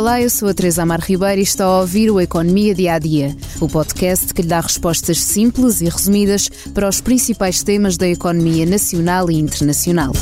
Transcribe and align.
Olá, 0.00 0.18
eu 0.18 0.30
sou 0.30 0.48
a 0.48 0.54
Teresa 0.54 0.80
Amar 0.82 1.02
Ribeiro 1.02 1.40
e 1.40 1.44
está 1.44 1.66
a 1.66 1.80
ouvir 1.80 2.10
o 2.10 2.18
Economia 2.18 2.74
Dia 2.74 2.94
a 2.94 2.98
Dia, 2.98 3.36
o 3.60 3.68
podcast 3.68 4.32
que 4.32 4.40
lhe 4.40 4.48
dá 4.48 4.58
respostas 4.58 5.20
simples 5.20 5.82
e 5.82 5.90
resumidas 5.90 6.48
para 6.72 6.88
os 6.88 7.02
principais 7.02 7.62
temas 7.62 7.98
da 7.98 8.08
economia 8.08 8.64
nacional 8.64 9.30
e 9.30 9.34
internacional. 9.34 10.14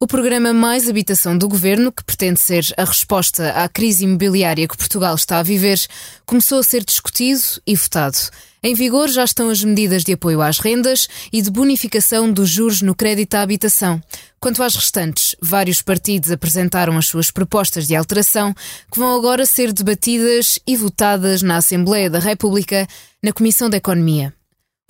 O 0.00 0.06
programa 0.06 0.54
Mais 0.54 0.88
Habitação 0.88 1.36
do 1.36 1.46
Governo, 1.48 1.92
que 1.92 2.02
pretende 2.02 2.40
ser 2.40 2.64
a 2.78 2.84
resposta 2.84 3.50
à 3.50 3.68
crise 3.68 4.04
imobiliária 4.04 4.66
que 4.66 4.76
Portugal 4.76 5.14
está 5.14 5.38
a 5.38 5.42
viver, 5.42 5.78
começou 6.24 6.60
a 6.60 6.62
ser 6.62 6.82
discutido 6.82 7.42
e 7.66 7.76
votado. 7.76 8.16
Em 8.62 8.74
vigor 8.74 9.08
já 9.08 9.22
estão 9.22 9.50
as 9.50 9.62
medidas 9.62 10.02
de 10.02 10.14
apoio 10.14 10.40
às 10.40 10.58
rendas 10.58 11.08
e 11.32 11.42
de 11.42 11.50
bonificação 11.50 12.32
dos 12.32 12.48
juros 12.48 12.80
no 12.80 12.94
crédito 12.94 13.34
à 13.34 13.42
habitação. 13.42 14.00
Quanto 14.40 14.62
às 14.62 14.74
restantes, 14.74 15.27
vários 15.40 15.82
partidos 15.82 16.30
apresentaram 16.30 16.96
as 16.96 17.06
suas 17.06 17.30
propostas 17.30 17.86
de 17.86 17.94
alteração, 17.94 18.54
que 18.90 18.98
vão 18.98 19.16
agora 19.16 19.46
ser 19.46 19.72
debatidas 19.72 20.58
e 20.66 20.76
votadas 20.76 21.42
na 21.42 21.56
Assembleia 21.56 22.10
da 22.10 22.18
República, 22.18 22.86
na 23.22 23.32
Comissão 23.32 23.68
da 23.68 23.76
Economia. 23.76 24.32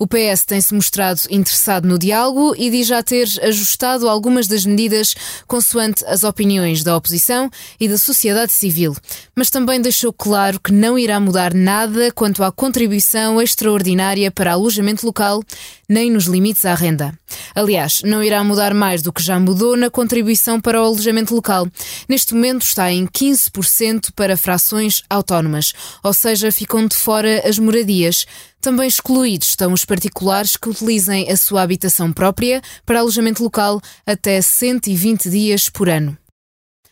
O 0.01 0.07
PS 0.07 0.45
tem-se 0.45 0.73
mostrado 0.73 1.19
interessado 1.29 1.85
no 1.85 1.99
diálogo 1.99 2.55
e 2.57 2.69
diz 2.69 2.87
já 2.87 3.03
ter 3.03 3.27
ajustado 3.43 4.07
algumas 4.07 4.47
das 4.47 4.65
medidas 4.65 5.13
consoante 5.45 6.05
as 6.05 6.23
opiniões 6.23 6.85
da 6.85 6.95
oposição 6.95 7.49
e 7.77 7.85
da 7.85 7.97
sociedade 7.97 8.53
civil, 8.53 8.95
mas 9.35 9.49
também 9.49 9.81
deixou 9.81 10.13
claro 10.13 10.57
que 10.57 10.71
não 10.71 10.97
irá 10.97 11.19
mudar 11.19 11.53
nada 11.53 12.13
quanto 12.13 12.45
à 12.45 12.49
contribuição 12.49 13.41
extraordinária 13.41 14.31
para 14.31 14.53
alojamento 14.53 15.05
local, 15.05 15.43
nem 15.89 16.11
nos 16.11 16.25
limites 16.25 16.63
à 16.65 16.75
renda. 16.75 17.17
Aliás, 17.55 18.01
não 18.03 18.23
irá 18.23 18.43
mudar 18.43 18.73
mais 18.75 19.01
do 19.01 19.11
que 19.11 19.23
já 19.23 19.39
mudou 19.39 19.75
na 19.75 19.89
contribuição 19.89 20.61
para 20.61 20.79
o 20.79 20.85
alojamento 20.85 21.33
local. 21.33 21.67
Neste 22.07 22.35
momento 22.35 22.61
está 22.61 22.91
em 22.91 23.07
15% 23.07 24.11
para 24.15 24.37
frações 24.37 25.01
autónomas, 25.09 25.73
ou 26.03 26.13
seja, 26.13 26.51
ficam 26.51 26.85
de 26.85 26.95
fora 26.95 27.41
as 27.47 27.57
moradias. 27.57 28.27
Também 28.61 28.87
excluídos 28.87 29.49
estão 29.49 29.73
os 29.73 29.85
particulares 29.85 30.55
que 30.55 30.69
utilizem 30.69 31.31
a 31.31 31.35
sua 31.35 31.63
habitação 31.63 32.13
própria 32.13 32.61
para 32.85 32.99
alojamento 32.99 33.41
local 33.41 33.81
até 34.05 34.41
120 34.41 35.29
dias 35.29 35.69
por 35.69 35.89
ano. 35.89 36.18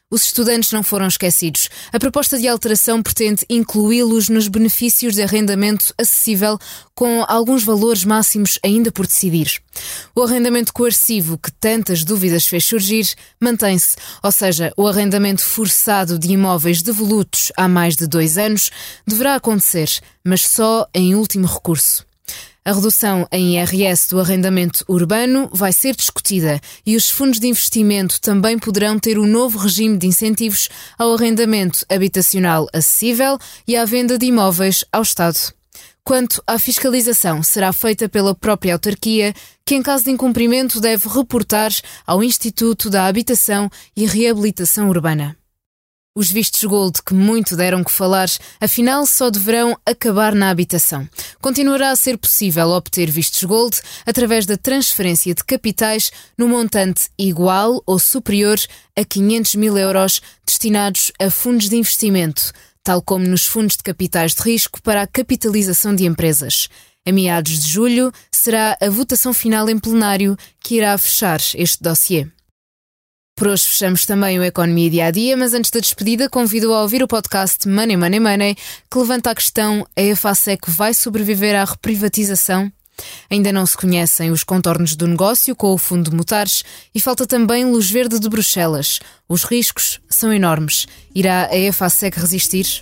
Os 0.09 0.23
estudantes 0.23 0.71
não 0.71 0.83
foram 0.83 1.05
esquecidos. 1.05 1.67
A 1.91 1.99
proposta 1.99 2.39
de 2.39 2.47
alteração 2.47 3.03
pretende 3.03 3.45
incluí-los 3.49 4.29
nos 4.29 4.47
benefícios 4.47 5.15
de 5.15 5.21
arrendamento 5.21 5.93
acessível 5.97 6.57
com 6.95 7.25
alguns 7.27 7.65
valores 7.65 8.05
máximos 8.05 8.57
ainda 8.63 8.89
por 8.89 9.05
decidir. 9.05 9.61
O 10.15 10.21
arrendamento 10.23 10.71
coercivo, 10.71 11.37
que 11.37 11.51
tantas 11.51 12.05
dúvidas 12.05 12.45
fez 12.45 12.63
surgir, 12.63 13.05
mantém-se, 13.37 13.97
ou 14.23 14.31
seja, 14.31 14.71
o 14.77 14.87
arrendamento 14.87 15.41
forçado 15.43 16.17
de 16.17 16.31
imóveis 16.31 16.81
devolutos 16.81 17.51
há 17.57 17.67
mais 17.67 17.97
de 17.97 18.07
dois 18.07 18.37
anos 18.37 18.71
deverá 19.05 19.35
acontecer, 19.35 19.89
mas 20.23 20.47
só 20.47 20.87
em 20.93 21.15
último 21.15 21.45
recurso. 21.45 22.06
A 22.67 22.73
redução 22.73 23.25
em 23.31 23.57
IRS 23.57 24.09
do 24.09 24.19
arrendamento 24.19 24.83
urbano 24.89 25.49
vai 25.53 25.71
ser 25.71 25.95
discutida 25.95 26.59
e 26.85 26.97
os 26.97 27.09
fundos 27.09 27.39
de 27.39 27.47
investimento 27.47 28.19
também 28.19 28.59
poderão 28.59 28.99
ter 28.99 29.17
um 29.17 29.25
novo 29.25 29.57
regime 29.57 29.97
de 29.97 30.05
incentivos 30.05 30.67
ao 30.99 31.13
arrendamento 31.13 31.85
habitacional 31.87 32.67
acessível 32.73 33.37
e 33.65 33.77
à 33.77 33.85
venda 33.85 34.17
de 34.17 34.25
imóveis 34.25 34.83
ao 34.91 35.01
Estado. 35.01 35.37
Quanto 36.03 36.43
à 36.45 36.59
fiscalização, 36.59 37.41
será 37.41 37.71
feita 37.71 38.09
pela 38.09 38.35
própria 38.35 38.73
autarquia, 38.73 39.33
que, 39.65 39.73
em 39.73 39.81
caso 39.81 40.03
de 40.03 40.11
incumprimento, 40.11 40.81
deve 40.81 41.07
reportar 41.07 41.71
ao 42.05 42.21
Instituto 42.21 42.89
da 42.89 43.07
Habitação 43.07 43.69
e 43.95 44.05
Reabilitação 44.05 44.89
Urbana. 44.89 45.37
Os 46.19 46.31
vistos 46.31 46.63
gold 46.63 47.03
que 47.05 47.13
muito 47.13 47.55
deram 47.55 47.83
que 47.83 47.91
falar, 47.91 48.27
afinal 48.59 49.05
só 49.05 49.29
deverão 49.29 49.77
acabar 49.85 50.33
na 50.33 50.49
habitação. 50.49 51.07
Continuará 51.39 51.91
a 51.91 51.95
ser 51.95 52.17
possível 52.17 52.69
obter 52.69 53.07
vistos 53.11 53.43
gold 53.43 53.79
através 54.03 54.43
da 54.47 54.57
transferência 54.57 55.35
de 55.35 55.43
capitais 55.43 56.11
no 56.35 56.47
montante 56.47 57.07
igual 57.19 57.83
ou 57.85 57.99
superior 57.99 58.57
a 58.97 59.05
500 59.05 59.53
mil 59.57 59.77
euros 59.77 60.19
destinados 60.43 61.11
a 61.19 61.29
fundos 61.29 61.69
de 61.69 61.75
investimento, 61.75 62.51
tal 62.83 62.99
como 62.99 63.23
nos 63.23 63.45
fundos 63.45 63.77
de 63.77 63.83
capitais 63.83 64.33
de 64.33 64.41
risco 64.41 64.81
para 64.81 65.03
a 65.03 65.07
capitalização 65.07 65.93
de 65.93 66.07
empresas. 66.07 66.67
A 67.07 67.11
meados 67.11 67.59
de 67.59 67.69
julho 67.69 68.11
será 68.31 68.75
a 68.81 68.89
votação 68.89 69.35
final 69.35 69.69
em 69.69 69.77
plenário 69.77 70.35
que 70.61 70.77
irá 70.77 70.97
fechar 70.97 71.39
este 71.53 71.83
dossiê. 71.83 72.25
Por 73.37 73.49
hoje 73.49 73.65
fechamos 73.65 74.03
também 74.03 74.39
o 74.39 74.43
Economia 74.43 74.89
Dia 74.89 75.05
a 75.05 75.11
Dia, 75.11 75.37
mas 75.37 75.53
antes 75.53 75.69
da 75.69 75.79
despedida 75.79 76.27
convido 76.27 76.73
a 76.73 76.81
ouvir 76.81 77.03
o 77.03 77.07
podcast 77.07 77.69
Money 77.69 77.95
Money 77.95 78.19
Money, 78.19 78.57
que 78.89 78.97
levanta 78.97 79.29
a 79.29 79.35
questão: 79.35 79.85
a 79.95 80.01
EFASEC 80.01 80.71
vai 80.71 80.91
sobreviver 80.91 81.55
à 81.55 81.63
reprivatização? 81.63 82.71
Ainda 83.29 83.51
não 83.51 83.63
se 83.67 83.77
conhecem 83.77 84.31
os 84.31 84.43
contornos 84.43 84.95
do 84.95 85.05
negócio 85.05 85.55
com 85.55 85.71
o 85.71 85.77
Fundo 85.77 86.09
de 86.09 86.15
Mutares 86.15 86.63
e 86.95 86.99
falta 86.99 87.27
também 87.27 87.63
luz 87.63 87.91
verde 87.91 88.19
de 88.19 88.27
Bruxelas. 88.27 88.99
Os 89.29 89.43
riscos 89.43 89.99
são 90.09 90.33
enormes. 90.33 90.87
Irá 91.13 91.47
a 91.51 91.55
EFASEC 91.55 92.19
resistir? 92.19 92.81